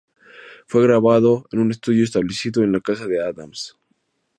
[0.65, 3.77] Fue grabado en un estudio establecido en la casa de Adams.